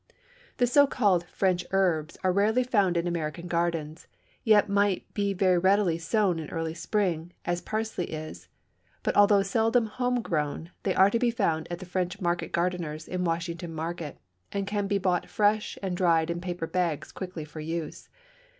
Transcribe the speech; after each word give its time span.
The 0.57 0.65
so 0.65 0.87
called 0.87 1.27
"French 1.27 1.63
herbs" 1.69 2.17
are 2.23 2.31
rarely 2.33 2.63
found 2.63 2.97
in 2.97 3.05
American 3.05 3.45
gardens, 3.47 4.07
yet 4.43 4.67
might 4.67 5.13
be 5.13 5.31
very 5.31 5.59
readily 5.59 5.99
sown 5.99 6.39
in 6.39 6.49
early 6.49 6.73
spring, 6.73 7.33
as 7.45 7.61
parsley 7.61 8.05
is; 8.05 8.47
but 9.03 9.15
although 9.15 9.43
seldom 9.43 9.85
home 9.85 10.23
grown, 10.23 10.71
they 10.81 10.95
are 10.95 11.11
to 11.11 11.19
be 11.19 11.29
found 11.29 11.67
at 11.71 11.77
the 11.77 11.85
French 11.85 12.19
market 12.19 12.51
gardener's 12.51 13.07
in 13.07 13.23
Washington 13.25 13.75
Market, 13.75 14.17
and 14.51 14.65
can 14.65 14.87
be 14.87 14.97
bought 14.97 15.29
fresh 15.29 15.77
and 15.83 15.95
dried 15.95 16.31
in 16.31 16.41
paper 16.41 16.65
bags 16.65 17.11
quickly 17.11 17.45
for 17.45 17.59
use. 17.59 18.09